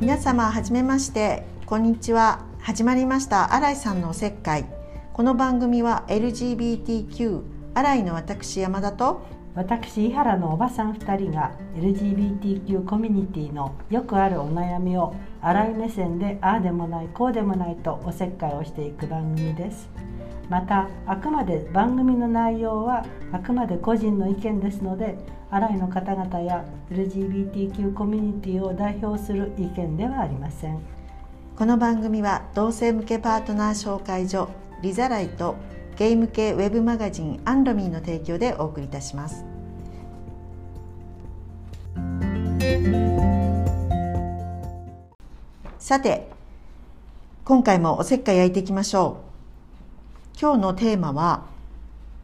[0.00, 1.42] 皆様はじめまして。
[1.66, 2.44] こんにちは。
[2.60, 3.52] 始まりました。
[3.52, 4.64] 新井さんのおせっかい。
[5.12, 7.42] この番組は LGBTQ
[7.74, 9.26] 新井の私山田と
[9.58, 19.88] 私井原のおばさん2人が LGBTQ コミュニティのよくあるお悩みを新井目線でああでもないこうでもないとおせっかいをしていく番組です。
[20.48, 25.18] またあくまで番組の内容はあくまで個人の意見ですので
[25.50, 30.78] 新井の方々や LGBTQ コミュニティを代表する意見ではありません。
[31.56, 34.50] この番組は同性向けパートナー紹介所
[34.82, 35.56] リザライと
[35.98, 39.44] ゲーム系ウェブマガジンアンロミーの提供でお送りいたします。
[45.80, 46.30] さて
[47.44, 49.22] 今回もおせっかい焼いていきましょ
[50.36, 50.38] う。
[50.40, 51.46] 今日のテーマは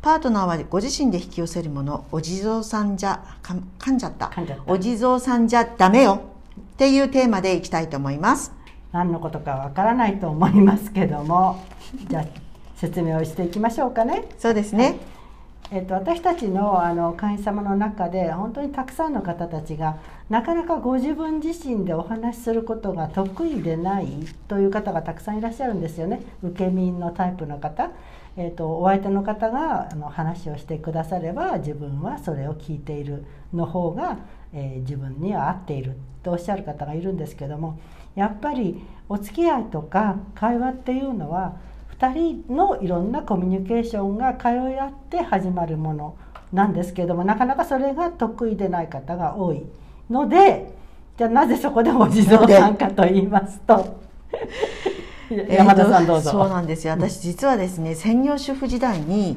[0.03, 4.27] パートナーはご自身で引き寄せるものお地蔵さんじゃか噛んじゃった。
[4.27, 4.73] 噛んじゃった。
[4.73, 6.21] お地蔵さんじゃダメよ。
[6.75, 8.53] っていうテーマでいきたいと思います。
[8.93, 11.65] 何のことかわからないと思いますけども。
[12.09, 12.44] じゃあ
[12.85, 14.25] 説明をしていきましょうかね。
[14.39, 14.99] そうですね、
[15.71, 19.97] えっと、私たちのあの会員様の中で本当にたくさんの方たちが
[20.29, 24.09] なかなかご自分自身でお話しすることが得意でない
[24.49, 26.21] という方がたくさんいらっしゃるんですよね。
[26.43, 27.91] 受け身のタイプの方、
[28.37, 33.25] えっと、お相手の方があの話をしてくだされば自分はそれを聞いている
[33.55, 34.19] の方が、
[34.53, 37.79] えー自分には合っているとおっしゃる方がいるんですけども。
[38.15, 41.57] やっぱりお付き合いとか会話っていうのは
[41.99, 46.17] 2人のいろんなコミュニケーションが通い合って始まるもの
[46.53, 49.63] なんですけどもなかなかそれが得意でない方が多い
[50.11, 50.73] ので
[51.17, 54.03] じゃあなぜそこでお地蔵さんかと言いますと。
[55.49, 56.31] 山田さんどうぞ。
[56.31, 56.93] えーとそうなんですよ。
[56.93, 59.37] 私実はですね専業主婦時代に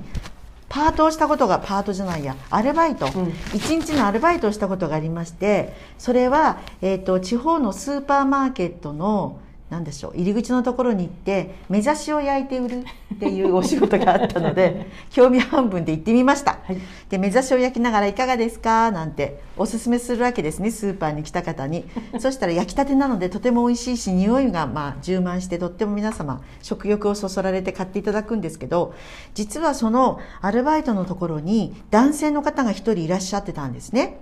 [0.70, 3.32] パートをしたことがパートじゃないやアルバイト、ん。
[3.54, 12.86] 一日のアルバイトをしたことがありましてそれは、えー、と地方のスーパーマーケットのなんでしょう入り口のところに行って目指しを焼いて売る
[13.16, 16.78] っていうお仕事があったので 興味半分で行ってみました、はい。
[17.10, 18.92] で目指しを焼きながらいかがですか？
[18.92, 21.86] なんておすすめするわけですねスーパーに来た方に。
[22.20, 28.94] そしたら焼きたてなのでとても美味しいし匂いがまあ充満してとっても皆様食欲をそそられて買っていただくんですけど
[29.34, 34.20] 実はそのアルバイトのところに男性の方が一人いらっしゃってたんですね。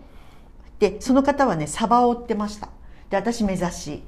[0.79, 2.69] でその方はねサバを売ってました。
[3.09, 4.03] で私目指し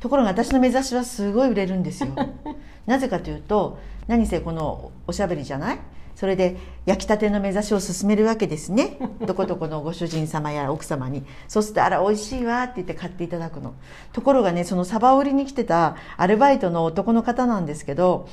[0.00, 2.10] ところが私の目指しはすごい売れるんですよ。
[2.86, 5.78] なぜかというと何せこのおしゃべりじゃない？
[6.14, 8.98] それで焼きたての目指しを勧めるわけですね。
[9.24, 11.24] どこどこのご主人様や奥様に。
[11.46, 13.74] そうすると「あら美味しいわ」って言って買っていただくの。
[14.12, 18.26] ところがねそのサバを売りに来てたアルバイトの男の方なんですけど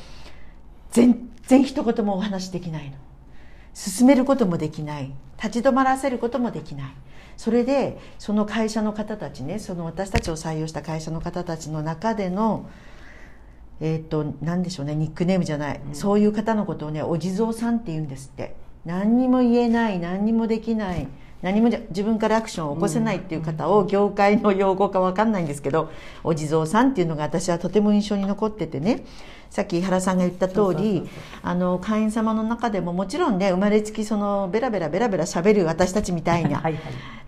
[0.92, 2.96] 全然一言もお話できないの。
[3.74, 5.12] 進めることもできない。
[5.38, 6.88] 立ち止まらせることもできない
[7.38, 12.70] それでその会社の方たちねその私たちを採用した会社の方たちの中での
[13.82, 18.56] えっ、と何でしょうねニックネームじゃない、そういう方のことをねお地蔵さんって言うんですって。
[18.86, 21.08] 何にも言えない何にもできない
[21.42, 25.92] 何もじゃ自分からアクションを起こせないっていう方を業界の用語か分かんないんですけど
[26.24, 29.06] お地蔵さんっていうのが私はとても印象に残っててね。
[29.56, 31.08] さっき井原さんが言った通り
[31.42, 36.62] あの会員様の中でももちろんね生まれつきそのベラベラベラベラ喋る私たちみたいな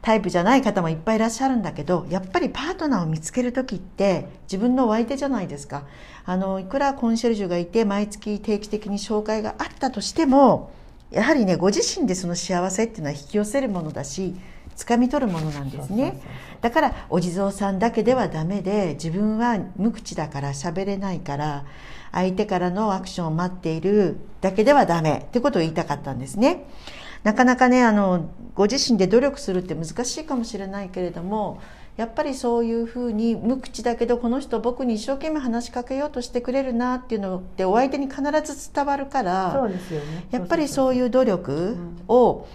[0.01, 5.83] タイプじゃない方もいっぱいいらっしゃるんだけどやっぱりパートナーを見つける時って自分のお相手じゃないですか。
[6.25, 10.71] あのいくらコンシェルジュがいて毎月定期的に紹介があったとしても
[11.11, 14.35] やはりねご自身でその幸せっていうのは引き寄せるものだし
[14.75, 16.21] 掴み取るものなんですね。
[16.61, 21.65] だからお地蔵さんだけではダメで自分は無口だから喋れないから
[22.11, 26.65] 相手からのアクションを待っているだけではダメってことを言いたかったんですね。
[27.23, 31.59] なかなかねあのご自身で努力するって難しいかもしれないけれども
[31.97, 41.77] やっぱりそういうふうに無口だけどこの人僕に一生懸命話しかけようとしてくれるなっていうのってお相手に必ず伝わるからそうですよねやっぱりそういう努力
[42.07, 42.47] を、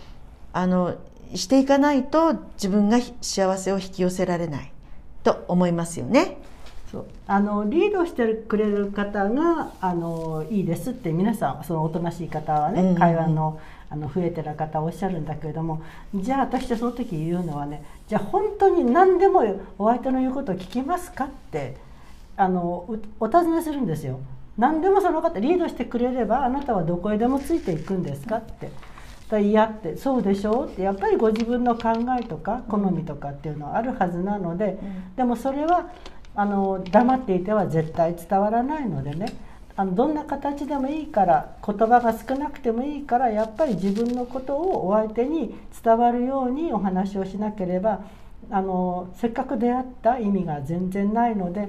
[0.53, 0.97] あの
[1.35, 4.73] していかないと自分が幸せを引き寄せられない
[5.25, 6.37] と思いますよね。
[6.93, 13.59] そうあのリードしてくれる方があのいいですって皆さんそのおとなしい方はね、うんうん会話の
[13.89, 15.83] あの増えてる方はおっしゃるんだけれども
[16.15, 19.43] じゃあ私はその時言うのはねじゃあ本当に何でも
[19.79, 21.77] お相手の言うことを聞きますかって
[22.35, 24.19] あのうお尋ねするんですよ。
[24.56, 28.71] 何でもその方リードしてくれればあなたはどこへでもついていくんですかって。
[29.29, 35.91] だいやってそうでしょうってやっぱりご自分の考えとか好みとかっていうのはあるはずなので、うんでもそれは
[36.34, 39.52] あの黙っていては絶対伝わらないのでね。
[39.75, 48.05] あのどんな形でもいいから言葉が少なくてもいいからやっぱり自分のことをお相手に伝わるようにお話をしなければ
[48.50, 51.69] あのせっかく出会った意味が全然ないので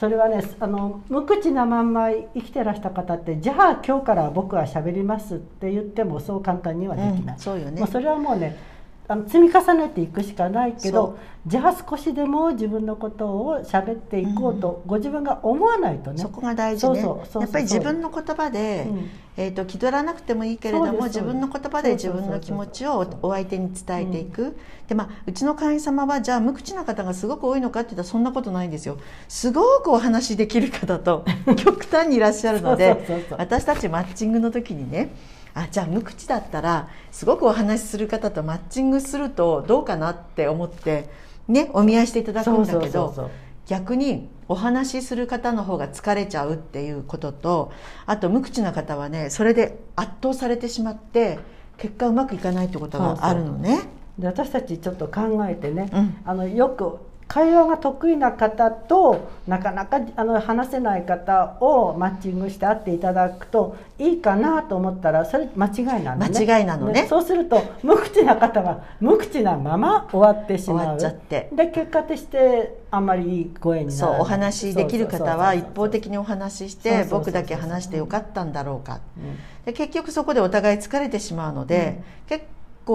[0.00, 7.80] それはねあの無口なまんま生きてらした方ってじゃあ今日から僕は喋りますって言ってもそう簡単にはできない、うんそうよね。
[7.80, 8.56] もうそれはもうね
[9.06, 16.22] あの積み重ねていくしかないけどじゃあ少しでも自分のことを喋っていこうと、ご自分が思わないとね。
[16.22, 17.00] そこが大事ね。
[17.00, 24.56] やっぱり自分の言葉で、うんえー、と気取らなくてもいいけれども自分の言葉で自分の気持ちをお相手に伝えていく、
[24.88, 28.96] でまあうちの会員様はじゃあ無口な方がすごく多いのかって言ったらそんなことないんですよ。
[29.28, 31.26] すごくお話しできる方と
[31.56, 33.04] 極端にいらっしゃるので
[33.36, 35.10] 私たちマッチングの時にね
[35.54, 41.08] あじゃあ無口だったらすごくお話しする方とマッチングするとどうかなって思って
[41.48, 43.30] ねお見合いしていただくんだけどそうそうそうそう。
[43.66, 47.72] 逆にお話しする方の方が疲れちゃうっていうことと
[48.04, 51.38] あと無口な方はねそれで圧倒されてしまって
[51.78, 53.80] 結果うまくいかないってことがあるのね。
[54.18, 56.16] で私たちちょっと考えてね、うん。
[56.24, 56.98] あのよく
[57.28, 66.30] 会話が得意な方となかなかあの話せない方をマッチングして会っていただくといいかなと思ったらそれ間違いなのね。
[66.38, 67.06] 間違いなのね。
[67.08, 70.78] そうすると無口な方は無口なまま終わってしまう。
[70.78, 71.50] 終わっちゃって。
[71.52, 79.00] で結果としてあんまりいい声にならお話しできる方は一方的に、にお話しして僕だけ話してよかったんだろうか。
[79.16, 79.38] うん。
[79.64, 82.50] で結局そこでお互い疲れてしまうので、結構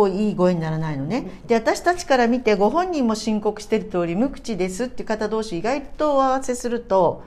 [0.07, 1.41] いい声にならないのね。
[1.47, 7.23] で私たちから見てご本人も申告している通り無口ですっていう方同士意外とお合わせすると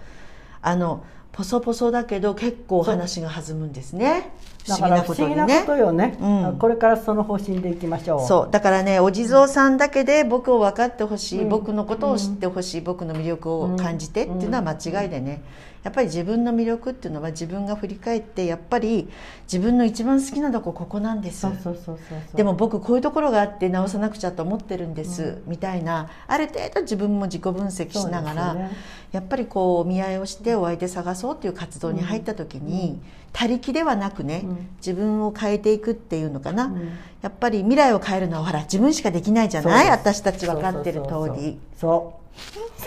[0.61, 4.31] あのポソポソだけど結構お話が弾むんですね。
[4.65, 5.61] 不だ思議なから不思議なことにね。
[5.63, 6.59] ことよね、うん。
[6.59, 8.27] これからその方針でいきましょう。
[8.27, 8.49] そう。
[8.51, 11.49] だからねお地蔵さんだけで僕を分かってほしい、うん。
[11.49, 15.43] 僕のことを知ってほしい、僕の魅力を感じてっていうのは間違いでね、
[15.83, 19.09] やっぱり自分の魅力っていうのは自分が振り返ってやっぱり
[19.45, 21.41] 自分の一番好きなとこここなんです。
[21.41, 22.37] そうそうそうそうそう。
[22.37, 28.71] でも僕こういうところがあって直さなくちゃと思ってるんです、みたいなある程度自分も自己分析しながら、ね。
[29.11, 33.01] やっぱりこうお見合いをしてお相手探そうっていう活動に入った時に、
[33.33, 34.69] 他力ではなくね、うん。
[34.79, 36.91] 自分を変えていくっていうのかな、うん。
[37.23, 39.91] やっぱり未来を変えるのはほら自分しかできないじゃない？
[39.91, 42.21] 私たち分かってる通そうそうそうりそ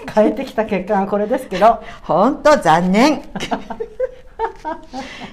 [0.07, 0.11] う。
[0.13, 1.83] 変えてきた結果がこれですけど。
[2.03, 3.23] 本当残念。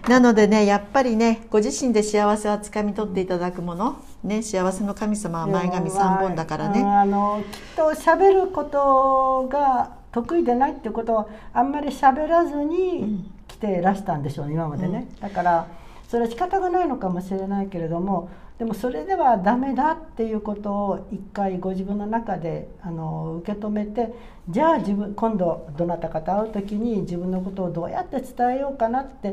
[0.08, 15.68] なのでねやっぱりねご自身で幸せをつかみ取っていただくもの、ね、幸せの神様は前髪3本だからね、ああのきっと喋ることが得意でないってことはあんまり喋らずに来てらしたんでしょうね今までね、だから
[16.08, 18.28] それは仕方がないのかもしれないけれども
[18.62, 24.14] でもそれではダメだっていうことを一回ご自分の中であの受け止めて
[24.48, 29.32] じゃあ自分今度どなたかと会う時に自分のことをどうやって伝えようかなって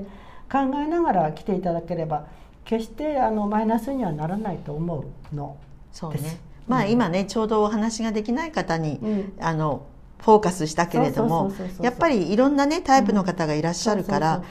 [0.52, 2.26] 考えながら来ていただければ
[2.66, 5.58] 決してあのマイナスにはならないと思うの。
[5.92, 6.18] そうね。
[6.18, 6.42] です。
[6.68, 9.34] まあ今ねちょうどお話ができない方に、うん。
[9.40, 9.84] あの
[10.22, 11.52] フォーカスしたけれども
[11.82, 14.44] やっぱりいろんなねタイプの方がいらっしゃるから、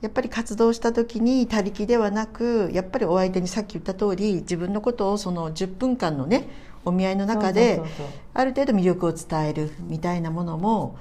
[0.00, 6.48] やっぱり活動した時に他力ではなくやっぱりお相手にさっき言った通り自分のことをその10分間のね
[6.84, 7.82] お見合いの中で
[8.34, 10.96] ある程度魅力を伝えるみたいなものも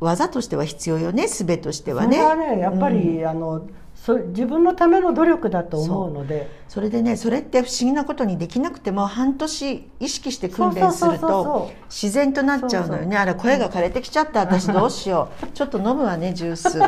[0.00, 2.16] 技としては必要よね術としてはね。
[2.16, 3.66] それはねやっぱり、あの
[4.06, 6.48] そ自分のための努力だと思うので。
[6.68, 13.16] それでねそれって不思議なことにできなくても半年意識して訓練するとう自然となっちゃうのよね。
[13.16, 14.38] あれ声が枯れてきちゃった。
[14.40, 15.46] 私どうしよう。
[15.48, 16.78] ちょっと飲むわねジュース。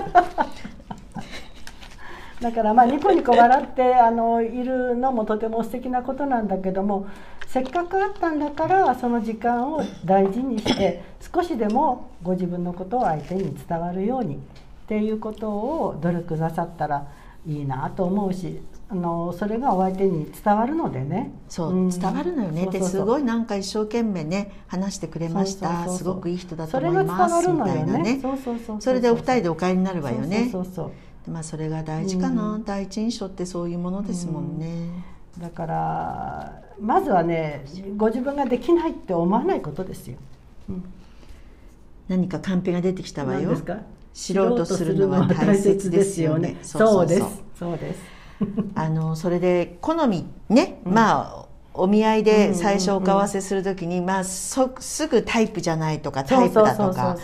[2.40, 7.08] だからまあニコニコ笑ってあのいるのもとても素敵なことなんだけども
[7.48, 11.02] せっかくあったんだからその時間を大事にして
[11.34, 14.38] 少しでもご自分のことを相手に伝わるように
[14.88, 17.08] っていうことを努力なさったら
[17.46, 21.30] いいなと思うしあのそれがお相手に伝わるのでね。
[21.46, 21.90] そう、ん。
[21.90, 22.64] 伝わるのよね。
[22.64, 25.86] ってすごいなんか一生懸命ね話してくれました。
[25.90, 28.18] すごくいい人だとそれ思いが伝わるますみのよねたいなね。
[28.22, 30.48] そうそうそうそれでお二人でお帰りになるわよね。
[30.50, 30.82] そうそうそ
[31.26, 35.04] うまあそれが大事かな、うん第一印象ってそういうものですもんね、
[35.38, 37.66] だからまずはね
[37.98, 40.16] ご自分ができないって思わないことですよ、
[40.70, 40.84] うん
[42.08, 43.76] 何かカンペが出てきたわよ何ですか
[44.14, 46.58] 知ろうとするのは大切ですよね。
[46.62, 47.42] そうです。
[47.58, 48.00] そうです。
[48.74, 57.16] あのそれで好みね、まあお見合いで最初お顔合わせするときに、まあ、そすぐタイプじゃないとかタイプだとか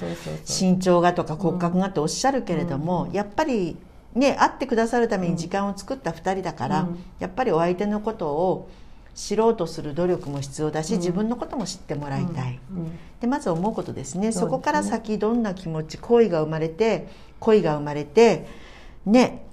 [0.48, 3.76] 身長がとか骨格がとおっしゃるけれども、やっぱり
[4.14, 6.98] ね会ってくださるために時間を作った2人だから、うん。
[7.18, 8.68] やっぱりお相手のことを
[9.14, 10.98] 知ろうとする努力も必要だし、うん。
[10.98, 12.98] 自分のことも知ってもらいたい、うん。
[13.20, 14.32] でまず思うことですね。
[14.32, 17.08] そこから先どんな気持ち恋が生まれて
[17.40, 18.46] 恋が生まれて
[19.06, 19.46] ね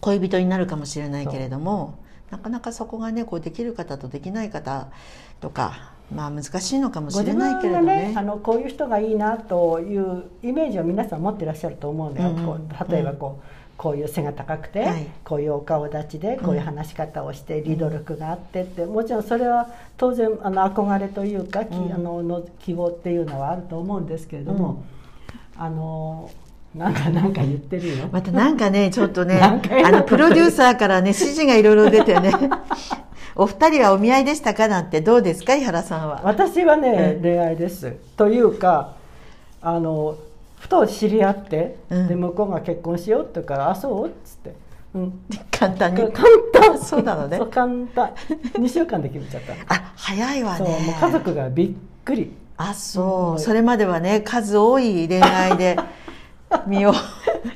[0.00, 1.98] 恋人になるかもしれないけれども
[2.30, 4.88] なかなかそこがねこうできる方とできない方
[5.40, 8.08] とかまあ難しいのかもしれないけれどね。
[8.10, 12.44] ねあのこういう人がいいなというイメージを皆さん持ってらっしゃると思うんだよ、うんうん。
[12.44, 15.06] こう例えばこうこういう背が高くて、はい。
[15.24, 21.94] こういうお顔立ちでこういう話し方をして、リード力があってってもちろんそれは当然あの憧れというか、きうん。
[21.94, 24.84] あのの希望っていうのはあると思うんですけれども、
[25.56, 26.30] あの
[26.74, 28.10] なんかなんか言ってるよ。
[28.12, 32.32] またなんかねちょっとね あのプロデューサーからね指示がいろいろ出てね
[33.34, 36.20] お二人はお見合いでしたかなんてどうですか井原さんは？
[36.22, 37.22] 私はね、うん。
[37.22, 37.96] 恋愛です。
[38.18, 38.92] というか
[39.62, 40.16] あの
[40.60, 42.06] ふと知り合って、うん。
[42.08, 44.54] で向こうが結婚しようって言うから「あそう?」っつって、
[44.94, 46.12] うん、簡単に。
[46.12, 46.78] 簡単。
[46.78, 47.38] そうなのね。
[47.38, 48.10] そう簡単。
[48.54, 49.54] 2週間で決めちゃった。
[49.54, 51.72] の あ早いわそうもねう家族がびっ
[52.04, 52.36] くり。
[52.58, 53.38] あそう、うん。
[53.38, 55.78] それまではね数多い恋愛で
[56.66, 56.92] 身を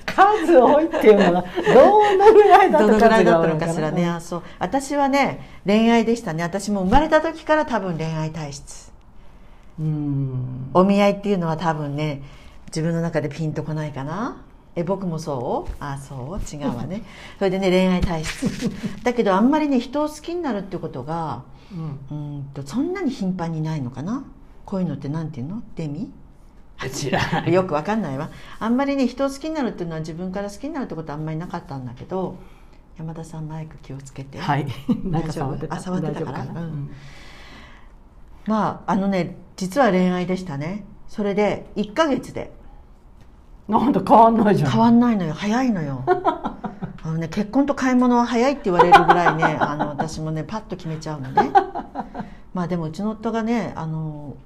[0.07, 1.45] 数多いっていうのが
[1.75, 3.91] どのぐらいだどとのぐらいだった数が多いのかしら。
[3.91, 4.43] ね、うんあそう。
[4.59, 6.43] 私はね恋愛でしたね。
[6.43, 8.91] 私も生まれた時から多分恋愛体質。
[9.79, 10.71] うん。
[10.73, 12.23] お見合いっていうのは多分ね
[12.75, 14.43] 自分の中でピンとこないかな？
[14.77, 15.73] え僕もそう？
[15.79, 16.57] あそう？
[16.57, 17.03] 違うわね。
[17.39, 18.71] それでね恋愛体質。
[19.05, 21.43] だけどあんまりね人を好きになるってことが
[22.11, 22.17] うん。
[22.37, 24.25] うんとそんなに頻繁にないのかな？
[24.65, 25.63] こういうのってなんていうの？
[25.77, 26.11] デミ？
[26.93, 28.31] 知らない よくわかんないわ。
[28.59, 32.37] あんまりね人を好きになるっていうのは自分から好きになるってことはあんまりなかったんだけど
[32.99, 34.67] 山田さんマイク気をつけて、はい。
[35.07, 35.67] 大丈夫？
[35.73, 36.39] あ触ってたから？
[36.39, 36.61] 大丈夫な？
[36.63, 36.91] うん。
[38.47, 40.85] まああのね実は恋愛でしたね。
[41.07, 42.53] それで1ヶ月で
[43.69, 44.71] なんだ変わんないじゃん。
[44.71, 45.33] 変わんないのよ。
[45.33, 46.05] 早いのよ。
[46.07, 51.51] あのね結婚と買い物は早いって言われるぐらいねあの私もねパッと決めちゃうのね。
[52.55, 54.37] まあでもうちの夫がねあの、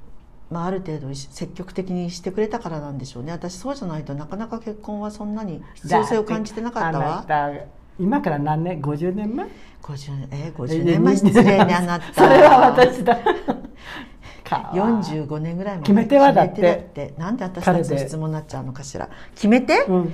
[0.50, 3.32] まあ、ある程度積極的にしてくれたからなんでしょうね。
[3.32, 7.24] 私そうじゃないとなかなか結婚はそんなに必要性を感じてなかったわ。
[7.26, 7.50] た
[7.98, 9.46] 今から何年？50年前
[9.82, 12.14] ？50え50年前失礼ねあなた。
[12.14, 13.18] それは私だ
[14.48, 16.62] 45年ぐらい前決め手はだって。
[16.62, 17.14] だって。
[17.18, 19.08] なんで私たちの質問になっちゃうのかしら。
[19.34, 20.12] 決め手、うん。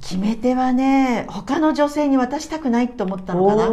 [0.00, 3.68] 決め手はね他の女性に渡したくないって思ったのかな。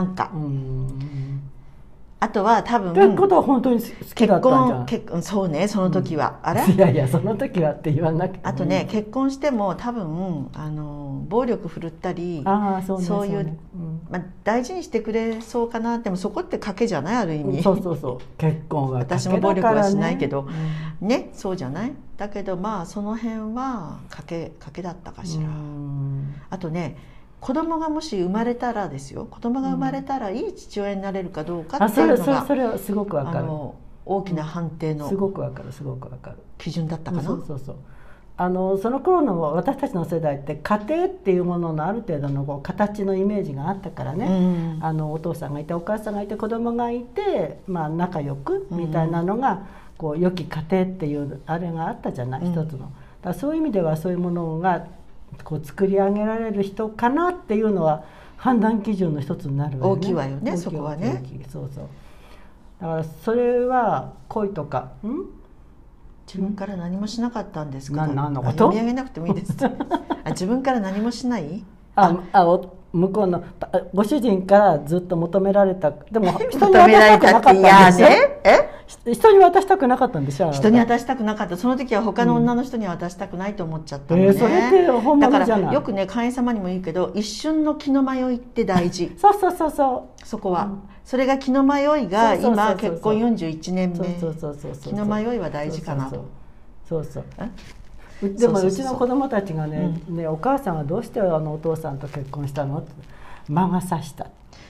[0.00, 0.30] なんか。
[0.34, 1.42] うん
[2.20, 4.78] あとは多って分ことは本当に好きだ結ったんじゃん。
[4.78, 6.66] 婚結婚そうねその時は、あれ？
[6.66, 13.56] いやいやその時はって言わなくてもあとね、結婚しても多分あの暴力振るったりああそうねそういうね。
[13.74, 14.00] うん。
[14.10, 17.62] まあ、大事にしてくれそうかなでもそこって賭けじゃないある意味。
[17.62, 18.18] そうそうそう。
[18.36, 20.48] 結婚は私も暴力はしないけど。
[21.00, 21.92] ねそうじゃない？
[22.16, 25.44] だけどまあその辺は賭け賭けだったかしら、
[26.50, 26.96] あとね
[27.40, 29.26] 子供がもし生まれたらですよ。
[29.30, 33.48] 子供が生まれたらいい父親になれるかどうかあそれっていうのがそれそれはすごくわかる。
[34.04, 36.36] 大きな判定のすごくわかるすごくわかる。
[36.56, 37.76] 基準だったかな、そうそうそう
[38.38, 44.78] あのその頃の私たちの世代って家庭っていうもののある程度のこう形のイメージがあったからね、うん。
[44.80, 49.66] あのお父さんがいてお母さんがいて子供がいて、まあ、仲良くみたいなのが、
[49.98, 52.52] こう良き家庭っていうあれがあったじゃない、うん。
[52.52, 52.90] 一つの。
[53.20, 54.86] だそういう意味ではそういうものが
[55.44, 58.04] こう作り上げられる人かなっていうのは
[58.36, 60.00] 判断基準の一つになるわよね。
[60.00, 61.22] 大きいわよねそこはね。
[61.50, 61.88] そうそう。
[62.80, 65.26] だからそれは恋とかん？
[66.26, 68.06] 自分から何もしなかったんですか？
[68.06, 68.68] な何のこと？
[68.68, 69.56] あ読み上げなくてもいいです。
[69.64, 71.64] あ自分から何もしない？
[71.96, 78.40] ああお向こうのあご主人からずっと求められたでも人に求められ渡したくたなかったんでね。
[78.44, 78.77] え？
[79.06, 80.50] 人に渡したくなかったんでしょ？
[80.52, 81.56] 人に渡したくなかった。
[81.56, 85.66] その時は他の女の人には渡したくないと思っちゃったのね、えーそれって本だか物じゃない？
[85.66, 89.14] らよくね会員様にも言うけど一瞬の気の迷いって大事。
[89.20, 94.08] そうそうそうそそこは、うんそれが気の迷いが今結婚41年目。
[94.08, 94.92] うそうそうそうそう。
[94.92, 96.26] 気の迷いは大事かなと。
[96.86, 97.50] そうそうそう
[98.20, 98.34] えう。
[98.34, 98.84] でもそうそうそうう。
[98.88, 102.80] ちの子供たちがね,、ねお母さんはどうしてあのお父さんと結婚したの？
[102.80, 102.90] って。
[103.48, 104.26] 魔が差した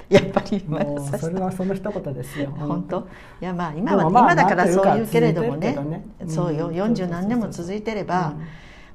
[0.09, 0.81] やっぱり今
[1.19, 3.07] それはその一言ですよ 本当？
[3.41, 5.75] いやまあ今は、まあ今だからそう言うけれどもね。
[5.75, 6.67] ねうんそうよ。
[6.67, 8.43] そう40何年も続いてれば、うん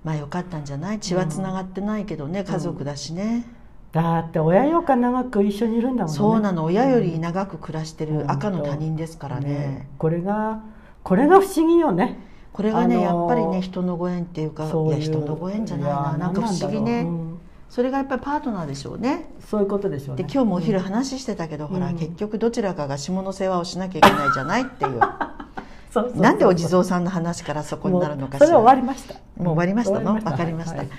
[0.04, 3.46] まあよかったんじゃない血はつながってないけどね、家族だしね、
[3.94, 10.62] だって親よか長く一緒にいるんだもんねそうなの親より長く暮らしてる赤の他人ですからね,、これが
[11.04, 12.20] これが不思議よね
[12.52, 17.08] これがね、あのーやっぱりね人のご縁っていうかいや人のご縁じゃないやななんか不思議ね、
[17.74, 19.26] それがやっぱりパートナーでしょうね。
[19.50, 20.22] そういうことでしょうね。
[20.22, 25.00] で今日もお昼話してたけど、ほらうん結局どちらかが下の世話をしなきゃいけないじゃないっていう。
[26.22, 28.46] なんでお地蔵さんの話からそこになるのかしら。
[28.46, 29.16] もうそれは終わりました。
[29.16, 30.00] もう終わりました。
[30.02, 30.90] の終わわかりました、はい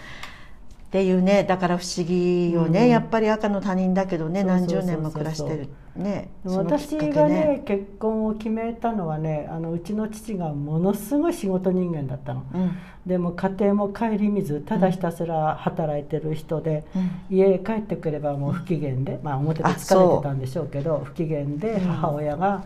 [0.94, 2.88] っていうねだから不思議よね、うん。
[2.88, 5.68] やっぱり赤の他人だけどね何十年も暮らしてる。
[5.96, 12.46] ね私がね結婚を決めたのはねあのうちの父がものすごい仕事人間だったの。
[12.54, 12.78] うん。
[13.04, 17.10] でも家庭も顧みずただひたすら働いてる人で、うん。
[17.28, 22.62] 家へ帰ってくればもう不機嫌で、まあ表であ疲れてたんでしょうけど不機嫌でうん母親が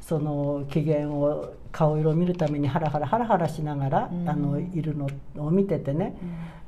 [0.00, 4.28] その機嫌を顔色を見るためにハラハラハラハラしながら、うん。
[4.28, 6.16] あのいるのを見ててね、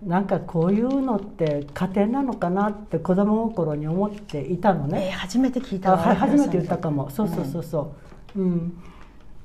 [0.02, 5.11] なんかこういうのって家庭なのかなって子供心に思っていたのね。
[5.12, 7.11] えー初めて聞いたは初めて言ったかも。
[7.11, 7.94] そうそうそうそ
[8.34, 8.40] う。
[8.40, 8.82] うん、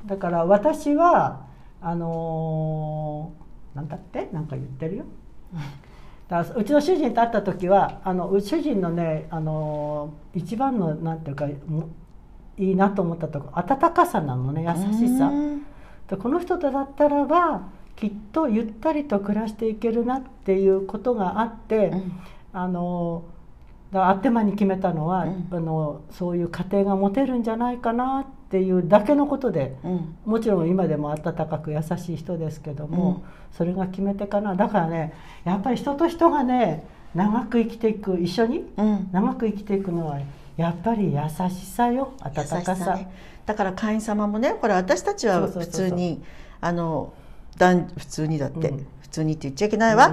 [0.06, 1.46] だから私は
[1.82, 4.30] あのーなんだって？
[4.32, 5.06] なんか言ってるよ。
[6.28, 11.90] だうちの主人と会った時はあのう主人のね、あのー一番のなんていうかも
[12.60, 15.28] いいなと思ったとこ温かさなのね優しさ。
[15.28, 15.66] うん。
[16.10, 22.12] でこの人とだったらばきっとゆったりと暮らしていけるなっていうことがあって、うん。
[22.52, 23.24] あの
[23.94, 25.48] あってまに決めたのは、うん。
[25.52, 30.16] あのそういう家庭が持てるんじゃないかなっていうだけのことでうん。
[30.26, 33.56] もちろん今でも温かく優しい人ですけども、うん。
[33.56, 34.56] それが決め手かな。
[34.56, 35.14] だからね
[35.46, 36.86] やっぱり人と人がね
[37.16, 39.10] 長く生きていく一緒にうん。
[39.14, 40.20] 長く生きていくのは
[40.60, 43.10] やっぱり優しさよ温優しかさね。
[43.46, 46.22] だから会員様もねこれ私たちは普通に
[46.62, 47.14] あの
[47.58, 48.88] 男普通にだって、うん。
[49.02, 50.08] 普通にって言っちゃいけないわ、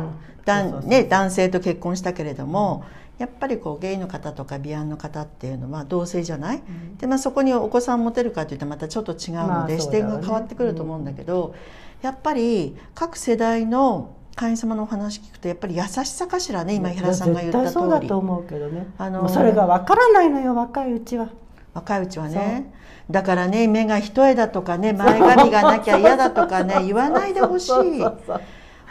[0.47, 0.89] うん。
[0.89, 2.85] ね、男性と結婚したけれども、
[3.19, 6.97] やっぱりこうゲイの方とかビアンの方っていうのは同性じゃない、ん。
[6.97, 9.79] でまあ、そこにお子さん持てるかといったらまたちょっと違うので、まあね。
[9.91, 11.55] 点が変わってくると思うんだけど、
[12.01, 18.09] やっぱり各世代の会員様のお話聞くとやっぱり優しさかしらね今井原さんが言った絶対そうだ通り。
[18.09, 21.31] と思うけどね、あのーそれが分からないのよ若いうちは。
[21.73, 22.73] 若いうちはね。
[23.11, 27.73] だからね目が一重だとかね前髪がなきゃ嫌だとかね言わないでほしい。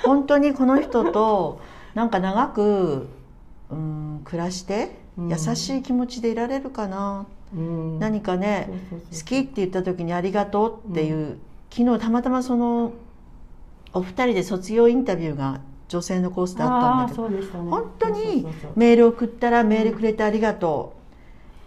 [0.03, 1.61] 本当にこの人と
[1.93, 3.07] なんか長く、
[3.69, 5.29] うん、暮らしてうん。
[5.29, 7.99] 優しい気持ちでいられるかな、うん。
[7.99, 8.67] 何かね
[9.11, 11.37] 好きって言った時に「ありがとう」っていう、
[11.69, 12.93] 昨日たまたまその
[13.95, 17.69] お二人で卒業インタビューが女性のコースであったんだけどね。
[17.69, 21.05] 本当にメール送ったらメールくれてありがとう。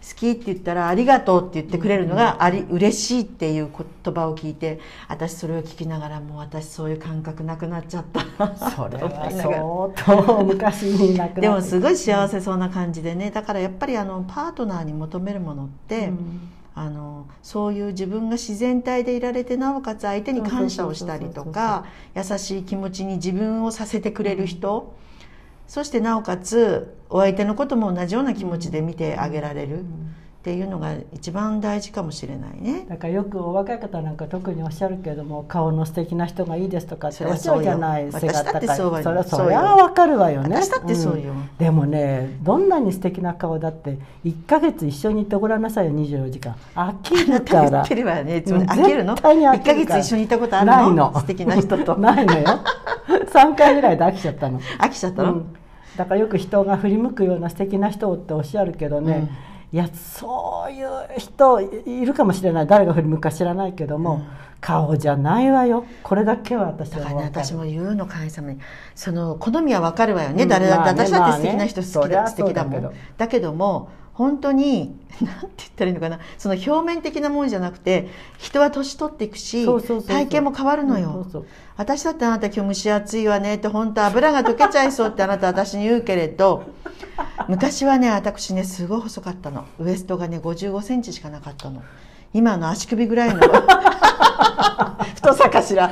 [0.00, 3.68] 好きって言ったらありがとうって言ってくれるのがあり嬉しいっていう
[4.04, 8.20] 言葉を聞いて私それを聞きながらもう私そういう感覚なくなっちゃった
[8.56, 13.32] それは相当昔になくなってでもすごい幸せそうな感じでね。
[13.32, 16.40] だからやっぱりあのパートナーに求めるものって、うん
[16.80, 24.94] あのそういう自分が自然体でいられてなおかつ相手に感謝をしたりとか優しい気持ちに自分をさせてくれる人、
[25.66, 29.84] そしてなおかつお相手のことも同じような気持ちで見てあげられる
[30.38, 32.86] っていうのが一番大事かもしれないね。
[32.88, 38.76] だからよくお若い方なんか特におっしゃるけれども顔の素敵な人がいいですとかっておっしゃるじゃない背が高い。
[38.76, 40.56] それはそりゃわかるわよね。
[40.56, 41.34] 私だってそうよ。
[41.34, 41.50] ん。
[41.58, 46.54] でもねどんなに素敵な顔だって1ヶ月一緒にいてごらんなさいよ24時間。
[46.74, 47.70] 飽きるから。
[47.70, 49.14] 言ってるわよね飽きるの？
[49.16, 50.00] 絶対に飽1ヶきるから。
[50.00, 50.72] 月一緒にいたことあるの？
[50.72, 51.20] ないの。
[51.20, 51.96] 素敵な人と。
[51.96, 52.46] ないのよ。
[53.32, 54.60] 3回ぐらいで飽きちゃったの。
[54.60, 55.56] 飽きちゃったの、うん。
[55.96, 59.28] だからよく人が振り向くような素敵な人っておっしゃるけどね、
[59.70, 62.66] いやそういう人いるかもしれない。
[62.66, 64.26] 誰が振り向くか知らないけども、うん。
[64.60, 65.84] 顔じゃないわよ。
[66.02, 68.58] これだけは私だからね私も言うの会員様に。
[68.94, 72.92] その好みは分かるわよね、うん誰だって、まあね私だって素敵な人好きだ、まあね素敵だもん。
[73.16, 76.18] だけども本当に 何て言ったらいいのかな。
[76.38, 79.64] その表面的なもんじゃなくて人は年取っていくし
[80.08, 81.46] 体型も変わるのよ、うんそうそう。
[81.76, 86.64] 私だってあなた今日蒸し暑いわねって本当油が溶けちゃいそうってあなた私に言うけれど
[87.46, 89.66] 昔はね私ねすごい細かったの。
[89.78, 91.80] ウエストがね5 5センチしかなかったの。
[92.34, 93.40] 今の足首ぐらいの。
[95.14, 95.88] 太さかしら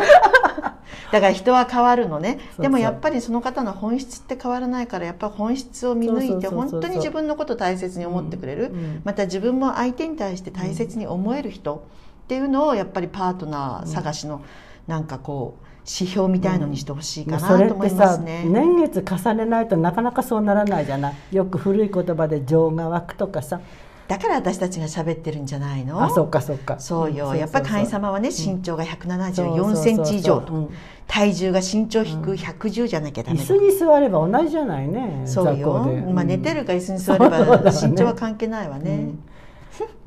[1.13, 2.39] だから人は変わるのね。
[2.59, 9.03] でもやっぱりその方の本質って変わらないからやっぱ本質を見抜いて本当に自分のことを大切に思ってくれる、うんうん。
[9.05, 11.87] また自分も相手に対して大切に思える人
[12.25, 14.43] っていうのをやっぱりパートナー探しの
[14.87, 18.45] なんかこう指標みたいのにしてほしいかなと思いってさますね。
[18.45, 21.37] 年月重ねないとなかなかそうならないじゃない？
[21.37, 23.61] よく古い言葉で情が湧くとかさ。
[24.09, 26.03] だから私たちが喋ってるんじゃないの？
[26.03, 26.79] あそうかそうか。
[26.79, 30.69] そうよ、んやっぱり会員様はね身長が174センチ以上と、うん
[31.07, 35.75] 体重が身長引く110じゃなきゃダメだ、椅子に座れば同じじゃないねそうよ。
[36.13, 36.27] まあ、うん。
[36.27, 39.11] 寝てるか椅子に座れば身長は関係ないわね、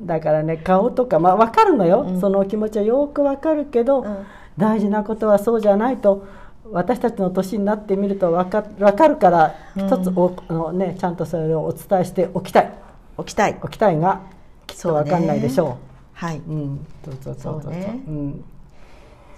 [0.02, 2.20] だからね顔とかまあ分かるのよ、うん。
[2.20, 4.26] その気持ちはよく分かるけど、うん。
[4.58, 6.26] 大事なことはそうじゃないと
[6.70, 9.86] 私たちの年になってみると分か分かるからうん。
[9.86, 12.72] 一つお、あのね、ちゃんとそれをお伝えしておきたい。
[13.18, 13.58] 起きたい。
[13.62, 14.20] おきたいが
[14.66, 15.78] きっと分かんないでしょ
[16.12, 16.42] はい、う。
[16.50, 17.62] うん、そうそうそうそう。
[17.62, 18.02] そうね。
[18.06, 18.44] うん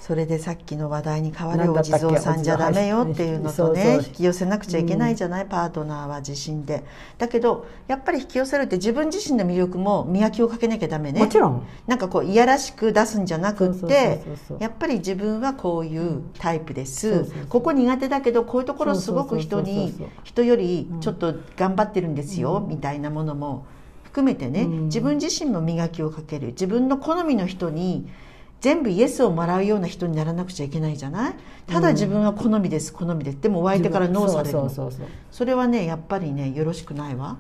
[0.05, 6.83] それでさっきの話題に変わるお地蔵さんじゃダメよっていうのとね引き寄せなくちゃいけないじゃない、パートナーは自身で。
[7.19, 11.21] だけどやっぱり引き寄せるって自分自身の魅力も磨きをかけなきゃダメね。
[11.21, 11.67] もちろん。
[11.87, 14.25] なんかこういやらしく出すんじゃなくって
[14.59, 23.67] やっぱり自分はこういうタイプです、ここ苦手だけどこういうところすごく人に人よりちょっと頑張ってるんですよ、みたいなものも
[24.03, 24.85] 含めてね、うん。
[24.87, 26.49] 自分自身も磨きをかける。
[26.49, 28.09] 自分の好みの人に
[28.62, 31.35] 全部イエスをもらうような人にならなくちゃいけないじゃない？
[31.66, 34.70] ただ自分は好みです好みですでもお相手からノーされるの。
[35.31, 37.37] それはねやっぱりねよろしくないわ。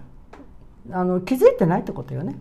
[0.90, 2.40] あの気づいてないってことよね。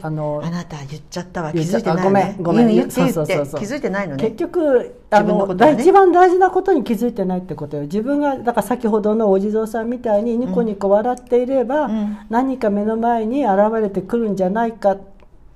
[0.00, 1.50] あのあなた言っちゃったわ。
[1.52, 2.68] 気づいてないごめんごめん。
[2.68, 3.34] 言って言って。
[3.34, 5.76] 気づいてないの結ね局あのね。
[5.80, 7.82] 一番大事なことに気づいてないってことよ。
[7.82, 12.16] 自分がだから先ほどのお地蔵さんみたいにニコニコ笑っていれば、うん。
[12.30, 14.96] 何か目の前に現れてくるんじゃないか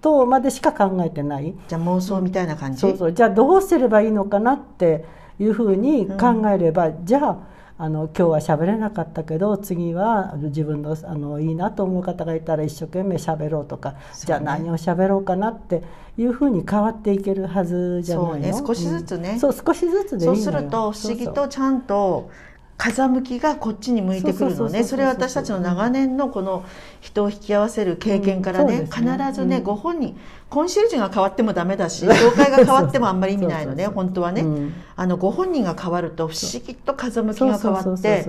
[0.05, 3.13] とまでしか考えてない、じゃあ妄想みたいな感じ、そうそう。
[3.15, 5.07] じゃあどうすればいいのかなって
[5.39, 7.39] いうふうに考えれば、じゃあ
[7.79, 14.27] あの今日は喋れなかったけど次は自分のあのいいなと思う方がいたら一生懸命喋ろうとかそうね。
[14.27, 15.83] じゃあ何を喋ろうかなって
[16.19, 18.33] いうふうに変わっていけるはずじゃないの？
[18.33, 18.55] そうね。
[18.67, 19.31] 少しずつね。
[19.31, 19.41] うん。
[19.41, 20.37] そう少しずつでいいのよ。
[20.37, 22.31] そうすると不思議そうとちゃんと
[22.77, 24.83] 風向きがこっちに向いてくるのね。
[24.83, 26.65] それは私たちの長年のこの
[27.01, 29.63] 人を引き合わせる経験からね,、必ずね、うん。
[29.63, 30.17] ご本人
[30.51, 34.73] コンシェルジュが変わってもダメだし 業界が変わってもあんまり意味ないのね本当はね、うん。
[34.97, 38.27] あのご本人が変わると不思議と風向きが変わって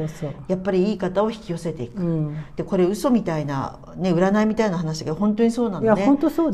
[0.48, 2.38] やっぱりいい方を引き寄せていく、うん。
[2.56, 6.04] でこれ嘘みたいな、ね、占いみたいな話だけど本当にそうなのね。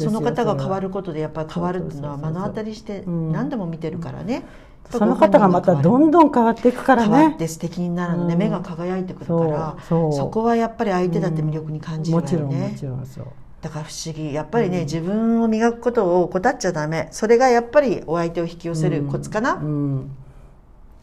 [0.05, 3.31] その方が変わることでやっぱり変わるっていうのは目の当たりしてうん。
[3.31, 4.43] 何度も見てるからね、
[4.91, 8.39] その方がまたどんどん変わっていくから変わっねて素敵になるのね、うん。
[8.39, 13.25] 目が輝いてくるからそこはやっぱり相手だって魅力に感じるわもちろんもよねちろんそう。
[13.61, 17.09] だから不思議やっぱりね、自分を磨くことを怠っちゃダメ。
[17.11, 19.63] それがやっぱりお相手を引き寄せるコツかな、うん。
[19.63, 19.67] う
[19.99, 20.11] ん。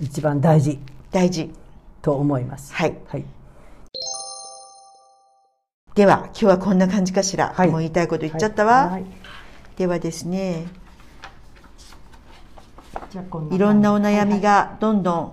[0.01, 0.81] 一番大事。
[1.13, 1.53] 大事。
[2.03, 2.75] と思います。
[2.75, 2.97] はい。
[3.07, 3.25] はい。
[5.95, 7.69] では今日はこんな感じかしら、はい。
[7.71, 9.05] もう言いたいこと言っちゃったわ、はい。
[9.77, 10.67] ではですね
[13.51, 15.33] いろんなお悩みはいがどんどん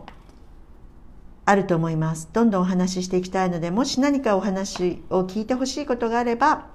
[1.45, 2.30] あると思います。
[2.34, 6.67] どんどんお話ししていきたいので、もし何かお話を聞いてほしいことがあれば、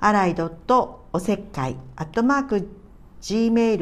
[0.00, 0.34] あらい
[1.12, 2.68] おせっかい、アットマーク、
[3.20, 3.76] gmail.co.jp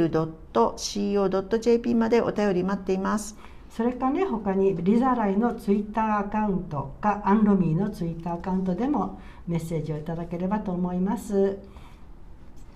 [1.95, 3.37] までお便り待っています。
[3.71, 11.57] それかね他にリザライのツイッターアカウントかアンロミーのツイッターアカウントでもメッセージをいただければと思います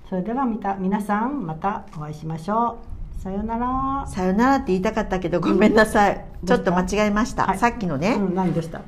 [0.08, 6.24] それではみた皆さんまたお会いしましょうさようならさよならって言いたかったけど、ごめんなさい。
[6.46, 7.46] ちょっと間違えました。
[7.46, 8.82] はいさっきのね、うん、何でした？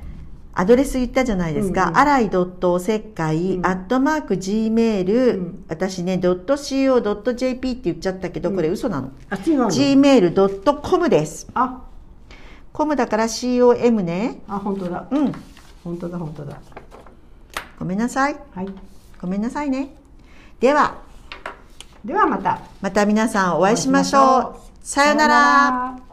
[0.53, 1.85] アドレス言ったじゃないですか。
[1.85, 9.11] うんうんあらいおせっかい、うんアットマーク gmail、うん私ね、.co.jp って言っちゃったけど、これ嘘なの。
[9.31, 11.49] あ違うの？gmail.com です。
[11.55, 11.83] あ
[12.75, 14.43] コムだから COM ね。
[14.49, 15.33] あ本当だうん。
[15.83, 16.59] 本当だ本当だ
[17.79, 18.37] ごめんなさい。
[18.55, 18.69] はい
[19.19, 19.95] ごめんなさいね。
[20.61, 20.99] では、
[22.07, 22.61] ではまた。
[22.81, 24.57] また皆さんお会いしましょう。
[24.81, 26.06] さよなら